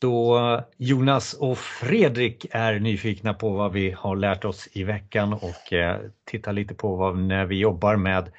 då 0.00 0.60
Jonas 0.76 1.34
och 1.34 1.58
Fredrik 1.58 2.46
är 2.50 2.80
nyfikna 2.80 3.34
på 3.34 3.50
vad 3.50 3.72
vi 3.72 3.90
har 3.90 4.16
lärt 4.16 4.44
oss 4.44 4.68
i 4.72 4.84
veckan 4.84 5.32
och 5.32 5.72
eh, 5.72 5.96
tittar 6.24 6.52
lite 6.52 6.74
på 6.74 6.96
vad, 6.96 7.18
när 7.18 7.46
vi 7.46 7.58
jobbar 7.58 7.96
med 7.96 8.30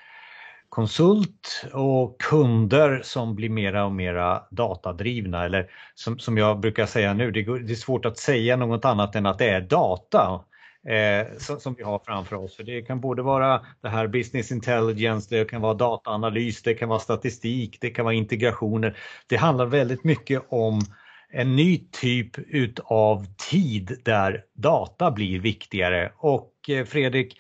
konsult 0.69 1.65
och 1.73 2.21
kunder 2.21 3.01
som 3.03 3.35
blir 3.35 3.49
mera 3.49 3.85
och 3.85 3.91
mera 3.91 4.43
datadrivna 4.51 5.45
eller 5.45 5.71
som, 5.95 6.19
som 6.19 6.37
jag 6.37 6.59
brukar 6.59 6.85
säga 6.85 7.13
nu, 7.13 7.31
det, 7.31 7.43
det 7.43 7.73
är 7.73 7.75
svårt 7.75 8.05
att 8.05 8.17
säga 8.17 8.55
något 8.55 8.85
annat 8.85 9.15
än 9.15 9.25
att 9.25 9.37
det 9.37 9.49
är 9.49 9.61
data 9.61 10.43
eh, 10.87 11.37
som, 11.37 11.59
som, 11.59 11.73
vi 11.73 11.83
har 11.83 11.99
framför 12.05 12.35
oss. 12.35 12.55
För 12.55 12.63
det 12.63 12.81
kan 12.81 13.01
både 13.01 13.21
vara 13.21 13.61
det 13.81 13.89
här 13.89 14.07
business 14.07 14.51
intelligence, 14.51 15.35
det 15.35 15.49
kan 15.49 15.61
vara 15.61 15.73
dataanalys, 15.73 16.61
det 16.61 16.73
kan 16.73 16.89
vara 16.89 16.99
statistik, 16.99 17.77
det 17.81 17.89
kan 17.89 18.05
vara 18.05 18.15
integrationer. 18.15 18.97
Det 19.27 19.35
handlar 19.35 19.65
väldigt 19.65 20.03
mycket 20.03 20.43
om 20.49 20.81
en 21.31 21.55
ny 21.55 21.87
typ 21.91 22.37
utav 22.37 23.25
tid 23.51 24.01
där 24.03 24.43
data 24.53 25.11
blir 25.11 25.39
viktigare. 25.39 26.11
Och 26.17 26.53
eh, 26.69 26.85
Fredrik, 26.85 27.37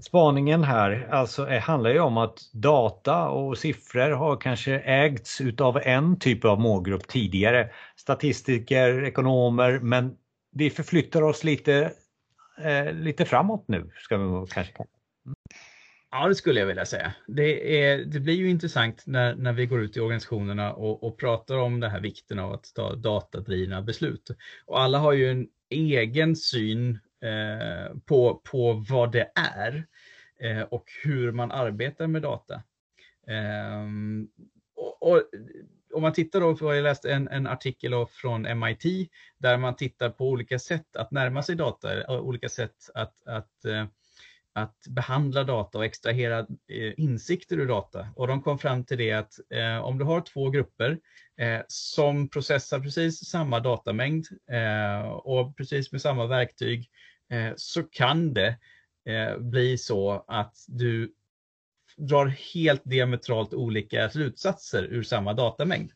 spaningen 0.00 0.64
här 0.64 1.08
alltså, 1.10 1.48
eh, 1.48 1.62
handlar 1.62 1.90
ju 1.90 2.00
om 2.00 2.16
att 2.16 2.38
data 2.52 3.28
och 3.28 3.58
siffror 3.58 4.10
har 4.10 4.36
kanske 4.36 4.78
ägts 4.78 5.40
utav 5.40 5.78
en 5.82 6.18
typ 6.18 6.44
av 6.44 6.60
målgrupp 6.60 7.08
tidigare. 7.08 7.70
Statistiker, 7.96 9.04
ekonomer, 9.04 9.78
men 9.82 10.16
vi 10.52 10.70
förflyttar 10.70 11.22
oss 11.22 11.44
lite, 11.44 11.92
eh, 12.64 12.92
lite 12.92 13.24
framåt 13.24 13.64
nu, 13.68 13.90
ska 13.98 14.16
vi 14.16 14.46
kanske 14.50 14.72
Ja, 16.14 16.28
det 16.28 16.34
skulle 16.34 16.60
jag 16.60 16.66
vilja 16.66 16.86
säga. 16.86 17.14
Det, 17.26 17.82
är, 17.82 18.04
det 18.04 18.20
blir 18.20 18.34
ju 18.34 18.50
intressant 18.50 19.06
när, 19.06 19.34
när 19.34 19.52
vi 19.52 19.66
går 19.66 19.82
ut 19.82 19.96
i 19.96 20.00
organisationerna 20.00 20.72
och, 20.72 21.04
och 21.04 21.18
pratar 21.18 21.58
om 21.58 21.80
den 21.80 21.90
här 21.90 22.00
vikten 22.00 22.38
av 22.38 22.52
att 22.52 22.74
ta 22.74 22.94
datadrivna 22.94 23.82
beslut. 23.82 24.30
Och 24.66 24.80
alla 24.80 24.98
har 24.98 25.12
ju 25.12 25.30
en 25.30 25.48
egen 25.70 26.36
syn 26.36 26.98
eh, 27.22 27.96
på, 28.06 28.42
på 28.44 28.84
vad 28.88 29.12
det 29.12 29.30
är 29.34 29.86
eh, 30.40 30.62
och 30.62 30.84
hur 31.02 31.32
man 31.32 31.52
arbetar 31.52 32.06
med 32.06 32.22
data. 32.22 32.54
Eh, 33.26 33.86
och, 34.76 35.02
och, 35.02 35.22
om 35.94 36.02
man 36.02 36.12
tittar 36.12 36.40
då, 36.40 36.56
för 36.56 36.74
jag 36.74 36.82
läste 36.82 37.12
en, 37.12 37.28
en 37.28 37.46
artikel 37.46 37.92
från 38.10 38.58
MIT 38.58 39.10
där 39.38 39.58
man 39.58 39.76
tittar 39.76 40.10
på 40.10 40.28
olika 40.28 40.58
sätt 40.58 40.96
att 40.96 41.10
närma 41.10 41.42
sig 41.42 41.56
data, 41.56 42.20
olika 42.20 42.48
sätt 42.48 42.76
att, 42.94 43.26
att 43.26 43.64
eh, 43.64 43.86
att 44.54 44.76
behandla 44.88 45.44
data 45.44 45.78
och 45.78 45.84
extrahera 45.84 46.38
eh, 46.38 46.92
insikter 46.96 47.56
ur 47.56 47.68
data. 47.68 48.08
Och 48.16 48.26
de 48.26 48.42
kom 48.42 48.58
fram 48.58 48.84
till 48.84 48.98
det 48.98 49.12
att 49.12 49.32
eh, 49.50 49.78
om 49.78 49.98
du 49.98 50.04
har 50.04 50.20
två 50.20 50.50
grupper 50.50 50.98
eh, 51.38 51.60
som 51.68 52.28
processar 52.28 52.80
precis 52.80 53.28
samma 53.28 53.60
datamängd 53.60 54.26
eh, 54.50 55.08
och 55.10 55.56
precis 55.56 55.92
med 55.92 56.02
samma 56.02 56.26
verktyg 56.26 56.90
eh, 57.30 57.52
så 57.56 57.82
kan 57.82 58.34
det 58.34 58.58
eh, 59.08 59.38
bli 59.38 59.78
så 59.78 60.24
att 60.28 60.54
du 60.68 61.12
drar 61.96 62.26
helt 62.54 62.82
diametralt 62.84 63.54
olika 63.54 64.10
slutsatser 64.10 64.84
ur 64.84 65.02
samma 65.02 65.32
datamängd. 65.32 65.90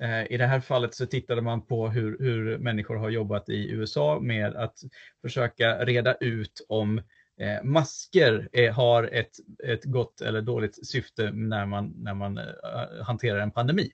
Eh, 0.00 0.32
I 0.32 0.36
det 0.36 0.46
här 0.46 0.60
fallet 0.60 0.94
så 0.94 1.06
tittade 1.06 1.42
man 1.42 1.66
på 1.66 1.88
hur, 1.88 2.18
hur 2.18 2.58
människor 2.58 2.96
har 2.96 3.10
jobbat 3.10 3.48
i 3.48 3.70
USA 3.70 4.20
med 4.20 4.56
att 4.56 4.78
försöka 5.22 5.84
reda 5.84 6.14
ut 6.14 6.66
om 6.68 7.02
Eh, 7.38 7.62
masker 7.64 8.48
eh, 8.52 8.74
har 8.74 9.04
ett, 9.04 9.36
ett 9.64 9.84
gott 9.84 10.20
eller 10.20 10.42
dåligt 10.42 10.86
syfte 10.86 11.30
när 11.30 11.66
man, 11.66 11.94
när 11.96 12.14
man 12.14 12.38
eh, 12.38 12.44
eh 12.44 13.04
hanterar 13.04 13.38
en 13.38 13.50
pandemi. 13.50 13.92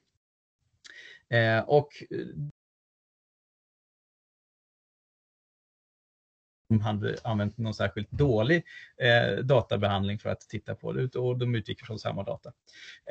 Eh, 1.29 1.59
och 1.59 1.89
eh, 2.09 2.25
de 6.69 6.81
hade 6.81 7.15
använt 7.23 7.57
någon 7.57 7.73
särskilt 7.73 8.11
dålig 8.11 8.63
eh, 8.97 9.43
databehandling 9.43 10.19
för 10.19 10.29
att 10.29 10.41
titta 10.41 10.75
på 10.75 10.93
det 10.93 11.15
och 11.15 11.37
de 11.37 11.55
utgick 11.55 11.85
från 11.85 11.99
samma 11.99 12.23
data. 12.23 12.53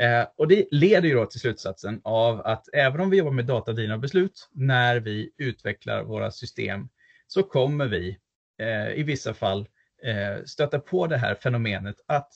Eh, 0.00 0.26
och 0.36 0.48
det 0.48 0.66
leder 0.70 1.08
ju 1.08 1.14
då 1.14 1.26
till 1.26 1.40
slutsatsen 1.40 2.00
av 2.04 2.40
att 2.40 2.68
även 2.72 3.00
om 3.00 3.10
vi 3.10 3.16
jobbar 3.16 3.32
med 3.32 3.46
datadrivna 3.46 3.98
beslut 3.98 4.48
när 4.52 5.00
vi 5.00 5.30
utvecklar 5.36 6.02
våra 6.04 6.30
system 6.30 6.88
så 7.26 7.42
kommer 7.42 7.86
vi 7.86 8.18
eh, 8.58 8.92
i 8.92 9.02
vissa 9.02 9.34
fall 9.34 9.68
eh, 10.04 10.44
stöta 10.44 10.78
på 10.78 11.06
det 11.06 11.16
här 11.16 11.34
fenomenet 11.34 11.96
att 12.06 12.32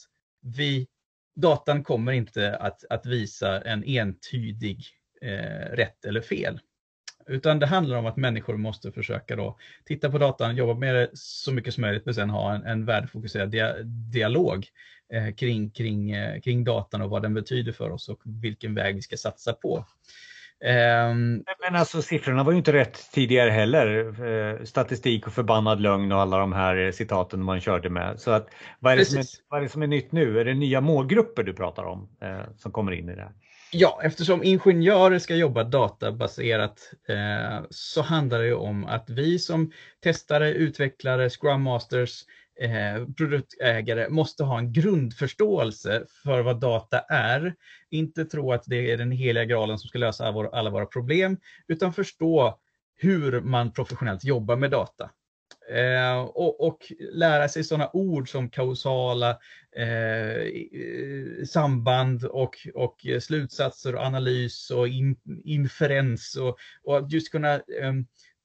vi, 0.57 0.87
datan 1.37 1.85
kommer 1.85 2.13
inte 2.13 2.57
att, 2.57 2.85
att 2.91 3.07
visa 3.07 3.61
en 3.61 3.85
entydig 3.85 4.85
eh, 5.23 5.71
rätt 5.73 6.05
eller 6.05 6.21
fel. 6.21 6.61
Utan 7.27 7.59
det 7.59 7.67
handlar 7.67 7.97
om 7.97 8.07
att 8.07 8.17
människor 8.17 8.57
måste 8.57 8.93
försöka 8.93 9.37
då 9.37 9.59
titta 9.85 10.11
på 10.11 10.19
datan, 10.19 10.57
jobba 10.57 10.75
med 10.75 10.95
det 10.95 11.11
så 11.13 11.53
mycket 11.53 11.75
som 11.75 11.81
möjligt, 11.81 12.05
men 12.05 12.15
sen 12.15 12.31
ha 12.31 12.55
en, 12.55 12.63
en 12.63 12.85
värdefokuserad 12.85 13.51
dia, 13.51 13.83
dialog 14.13 14.67
eh, 15.13 15.35
kring, 15.35 15.71
kring, 15.71 16.11
eh, 16.11 16.41
kring 16.41 16.65
datan 16.65 17.03
och 17.03 17.11
vad 17.11 17.23
den 17.23 17.35
betyder 17.35 17.73
för 17.73 17.91
oss 17.91 18.09
och 18.09 18.21
vilken 18.25 18.75
väg 18.75 18.95
vi 18.95 19.03
ska 19.03 19.17
satsa 19.17 19.53
på. 19.53 19.85
Um, 20.61 21.45
men 21.61 21.77
alltså 21.77 22.03
siffrorna 22.03 22.43
var 22.43 22.53
ju 22.53 22.59
inte 22.59 22.73
rätt 22.73 23.13
tidigare 23.13 23.51
heller. 23.51 24.15
Eh, 24.27 24.65
statistik 24.65 25.27
och 25.27 25.33
förbannad 25.33 25.81
lögn 25.81 26.13
och 26.13 26.21
alla 26.21 26.39
de 26.39 26.53
här 26.53 26.93
citaten 26.93 27.43
man 27.43 27.61
körde 27.61 27.91
med. 27.91 28.21
Så 28.21 28.31
att, 28.31 28.49
vad, 28.79 28.93
är 28.93 28.97
det 28.97 29.05
som 29.05 29.19
är, 29.19 29.27
vad 29.49 29.59
är 29.59 29.63
det 29.63 29.69
som 29.69 29.83
är 29.83 29.87
nytt 29.87 30.13
nu? 30.13 30.41
Är 30.41 30.45
det 30.45 30.55
nya 30.55 30.81
målgrupper 30.81 31.43
du 31.43 31.53
pratar 31.53 31.85
om 31.85 32.09
eh, 32.23 32.41
som 32.57 32.73
kommer 32.73 32.93
in 32.93 33.09
i 33.09 33.15
det 33.15 33.23
här? 33.23 33.33
Ja, 33.73 34.01
eftersom 34.05 34.45
ingenjörer 34.45 35.19
ska 35.19 35.35
jobba 35.35 35.65
databaserat 35.65 36.93
eh, 37.09 37.65
så 37.71 38.03
handlar 38.03 38.43
det 38.43 38.55
om 38.55 38.85
att 38.85 39.11
vi 39.11 39.39
som 39.39 39.73
testare, 40.03 40.53
utvecklare, 40.53 41.31
scrum 41.31 41.63
masters 41.63 42.25
eh, 42.61 43.07
produktägare 43.17 44.09
måste 44.09 44.45
ha 44.45 44.59
en 44.59 44.73
grundförståelse 44.73 46.05
för 46.23 46.43
vad 46.43 46.61
data 46.61 47.01
är. 47.09 47.55
Inte 47.91 48.25
tro 48.25 48.53
att 48.53 48.65
det 48.67 48.93
är 48.93 48.97
den 48.97 49.11
heliga 49.11 49.45
graalen 49.45 49.79
som 49.79 49.89
ska 49.89 49.99
lösa 49.99 50.27
alla 50.53 50.71
våra 50.71 50.87
problem, 50.87 51.37
utan 51.69 51.93
förstå 51.93 52.59
hur 52.97 53.41
man 53.41 53.73
professionellt 53.73 54.25
jobbar 54.25 54.57
med 54.57 54.71
data. 54.71 55.11
Eh, 55.71 56.19
och, 56.21 56.67
och, 56.67 56.93
lära 57.13 57.49
sig 57.49 57.65
sådana 57.65 57.91
ord 57.93 58.31
som 58.31 58.51
kausala 58.51 59.31
eh, 59.77 61.45
samband 61.47 62.25
och, 62.25 62.57
och 62.75 63.07
slutsatser 63.21 63.95
och 63.95 64.03
analys 64.03 64.71
och 64.71 64.89
in, 64.89 65.17
inferens 65.45 66.37
och, 66.37 66.59
och 66.83 67.09
just 67.11 67.33
kunna 67.33 67.55
eh, 67.55 67.93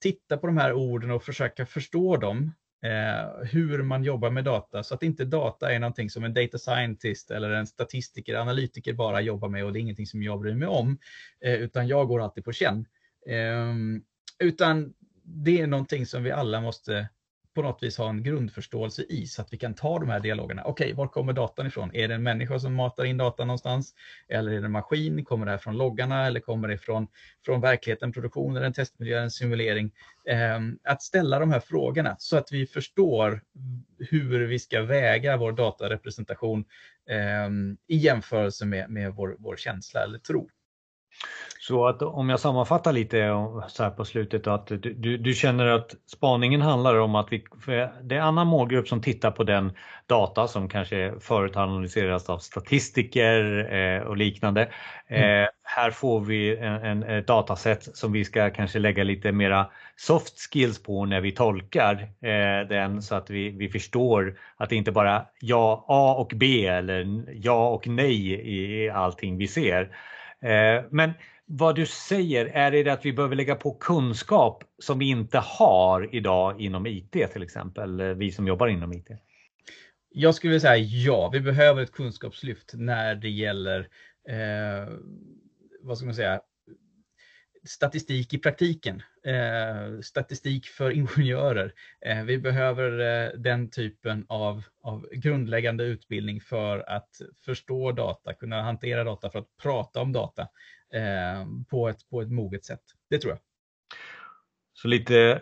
titta 0.02 0.38
på 0.38 0.48
de 0.48 0.58
här 0.58 0.74
orden 0.74 1.12
och 1.12 1.24
försöka 1.24 1.66
förstå 1.66 2.18
dem 2.18 2.52
eh, 2.84 3.46
hur 3.52 3.84
man 3.84 4.04
jobbar 4.04 4.30
med 4.30 4.44
data 4.44 4.84
så 4.84 4.94
att 4.94 5.04
inte 5.04 5.26
data 5.26 5.74
är 5.74 5.80
någonting 5.80 6.10
som 6.10 6.24
en 6.24 6.34
data 6.34 6.58
scientist 6.58 7.32
eller 7.32 7.50
en 7.50 7.68
statistiker, 7.68 8.36
analytiker 8.36 8.94
bara 8.94 9.22
jobbar 9.22 9.50
med 9.50 9.66
och 9.66 9.74
det 9.74 9.80
är 9.80 9.82
ingenting 9.82 10.08
som 10.08 10.24
jag 10.24 10.40
bryr 10.40 10.56
mig 10.56 10.68
om, 10.68 10.98
eh, 11.42 11.54
utan 11.54 11.88
jag 11.88 12.08
går 12.08 12.22
alltid 12.22 12.46
på 12.46 12.52
känn. 12.52 12.86
Eh, 13.28 13.74
utan 14.40 14.94
det 15.24 15.62
är 15.62 15.68
någonting 15.68 16.06
som 16.06 16.24
vi 16.24 16.32
alla 16.32 16.62
måste 16.62 17.10
på 17.54 17.62
något 17.62 17.84
vis 17.84 17.98
ha 17.98 18.10
en 18.10 18.24
grundförståelse 18.24 19.04
i 19.10 19.28
så 19.28 19.42
att 19.42 19.54
vi 19.54 19.58
kan 19.58 19.74
ta 19.74 20.00
de 20.00 20.10
här 20.10 20.20
dialogerna. 20.20 20.64
Okej, 20.64 20.86
okay, 20.86 20.96
var 20.96 21.08
kommer 21.08 21.34
datan 21.34 21.68
ifrån? 21.68 21.96
Är 21.96 22.08
det 22.08 22.16
en 22.16 22.24
människa 22.24 22.60
som 22.60 22.74
matar 22.74 23.06
in 23.06 23.18
datan 23.18 23.48
någonstans? 23.48 23.94
Eller 24.28 24.52
är 24.52 24.60
det 24.60 24.66
en 24.66 24.72
maskin? 24.72 25.26
Kommer 25.26 25.46
det 25.46 25.52
här 25.52 25.58
från 25.58 25.78
loggarna 25.78 26.28
eller 26.28 26.40
kommer 26.40 26.68
det 26.68 26.78
från, 26.78 27.08
från 27.46 27.62
verkligheten, 27.62 28.12
produktionen, 28.12 28.64
en 28.64 28.74
testmiljö, 28.74 29.22
en 29.22 29.32
simulering? 29.32 29.92
Eh, 30.30 30.60
att 30.84 31.02
ställa 31.02 31.40
de 31.40 31.52
här 31.52 31.60
frågorna 31.60 32.16
så 32.20 32.38
att 32.38 32.52
vi 32.52 32.66
förstår 32.66 33.42
hur 34.00 34.48
vi 34.48 34.60
ska 34.60 34.82
väga 34.82 35.38
vår 35.38 35.52
datarepresentation 35.52 36.66
eh, 37.10 37.50
i 37.88 37.98
jämförelse 37.98 38.66
med, 38.66 38.90
med 38.90 39.14
vår, 39.14 39.36
vår 39.40 39.56
känsla 39.56 40.04
eller 40.04 40.20
tro. 40.20 40.50
Så 41.68 41.88
att 41.88 42.02
om 42.02 42.30
jag 42.30 42.40
sammanfattar 42.40 42.94
lite 42.94 43.30
så 43.68 43.84
här 43.84 43.90
på 43.90 44.06
slutet 44.06 44.48
att 44.48 44.68
du, 44.68 44.78
du, 44.78 45.18
du, 45.18 45.34
känner 45.34 45.66
att 45.66 45.96
spaningen 46.08 46.62
handlar 46.62 47.00
om 47.00 47.16
att 47.16 47.28
vi, 47.32 47.44
det 48.02 48.16
är 48.16 48.22
annan 48.22 48.48
målgrupp 48.48 48.88
som 48.88 49.02
tittar 49.02 49.32
på 49.32 49.44
den 49.44 49.72
data 50.08 50.48
som 50.48 50.70
kanske 50.70 51.14
förut 51.20 51.56
analyseras 51.56 52.30
av 52.30 52.38
statistiker 52.38 53.74
eh, 53.74 54.02
och 54.02 54.18
liknande. 54.18 54.70
Mm. 55.08 55.44
Eh, 55.44 55.50
här 55.64 55.92
får 55.92 56.22
vi 56.22 56.58
en, 56.58 57.04
en, 57.04 57.26
dataset 57.26 57.84
som 57.98 58.12
vi 58.12 58.26
ska 58.26 58.50
kanske 58.50 58.80
lägga 58.80 59.04
lite 59.04 59.32
mera 59.32 59.68
soft 59.96 60.40
skills 60.40 60.84
på 60.84 61.06
när 61.06 61.22
vi 61.22 61.32
tolkar 61.32 61.94
eh, 62.22 62.68
den 62.70 63.02
så 63.02 63.16
att 63.16 63.30
vi, 63.30 63.50
vi 63.50 63.70
förstår 63.70 64.38
att 64.58 64.70
det 64.70 64.76
inte 64.76 64.92
bara 64.92 65.26
ja 65.40 65.86
A 65.88 66.16
och 66.20 66.32
B 66.36 66.68
eller 66.68 67.24
ja 67.34 67.70
och 67.70 67.88
nej 67.88 68.34
i 68.56 68.90
allting 68.90 69.38
vi 69.38 69.48
ser. 69.48 69.90
Eh, 70.44 70.84
men 70.90 71.12
vad 71.46 71.76
du 71.76 71.86
säger, 71.86 72.46
är 72.46 72.72
det 72.72 72.90
att 72.90 73.06
vi 73.06 73.14
behöver 73.14 73.36
lägga 73.36 73.56
på 73.56 73.74
kunskap 73.74 74.64
som 74.80 75.00
vi 75.00 75.10
inte 75.10 75.38
har 75.38 76.16
idag 76.16 76.62
inom 76.62 76.88
IT 76.88 77.12
till 77.12 77.44
exempel, 77.44 78.14
vi 78.14 78.32
som 78.32 78.48
jobbar 78.48 78.68
inom 78.68 78.94
IT? 78.94 79.08
Jag 80.10 80.36
skulle 80.36 80.60
säga 80.60 80.78
ja, 80.78 81.30
vi 81.34 81.40
behöver 81.40 81.82
ett 81.82 81.92
kunskapslyft 81.92 82.72
när 82.74 83.16
det 83.16 83.30
gäller, 83.30 83.80
eh, 84.30 84.94
vad 85.82 85.98
ska 85.98 86.06
man 86.06 86.16
säga, 86.16 86.42
statistik 87.64 88.34
i 88.34 88.38
praktiken. 88.38 89.04
Eh, 89.26 90.00
statistik 90.02 90.68
för 90.68 90.92
ingenjörer. 90.92 91.74
Eh, 92.06 92.24
vi 92.24 92.38
behöver 92.38 93.00
eh, 93.00 93.32
den 93.40 93.70
typen 93.70 94.26
av, 94.30 94.64
av 94.82 95.10
grundläggande 95.12 95.84
utbildning 95.84 96.42
för 96.42 96.90
att 96.90 97.10
förstå 97.46 97.92
data, 97.92 98.34
kunna 98.34 98.62
hantera 98.62 99.04
data, 99.04 99.30
för 99.30 99.40
att 99.40 99.58
prata 99.62 100.02
om 100.02 100.12
data 100.14 100.42
eh, 100.94 101.46
på, 101.70 101.90
ett, 101.90 102.10
på 102.10 102.22
ett 102.22 102.32
moget 102.32 102.66
sätt. 102.66 102.84
Det 103.10 103.20
tror 103.20 103.32
jag. 103.32 103.40
Så 104.74 104.88
lite 104.88 105.42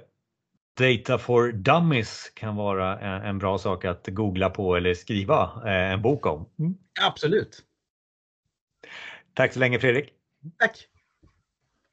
Data 0.77 1.17
for 1.17 1.51
Dummies 1.51 2.31
kan 2.33 2.55
vara 2.55 2.99
en 2.99 3.39
bra 3.39 3.57
sak 3.57 3.85
att 3.85 4.07
googla 4.07 4.49
på 4.49 4.75
eller 4.75 4.93
skriva 4.93 5.61
eh, 5.65 5.91
en 5.91 6.01
bok 6.01 6.25
om. 6.25 6.49
Mm. 6.59 6.77
Absolut. 7.01 7.63
Tack 9.33 9.53
så 9.53 9.59
länge 9.59 9.79
Fredrik. 9.79 10.13
Tack. 10.59 10.87